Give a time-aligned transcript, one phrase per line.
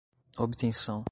[0.37, 0.99] obtenção